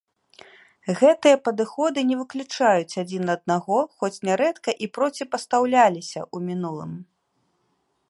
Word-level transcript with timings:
Гэтыя 1.01 1.37
падыходы 1.47 1.99
не 2.13 2.17
выключаюць 2.21 2.97
адзін 3.03 3.23
аднаго, 3.35 3.77
хоць 4.01 4.13
нярэдка 4.31 4.69
і 4.87 4.93
проціпастаўляліся 4.99 6.19
ў 6.35 6.51
мінулым. 6.51 6.91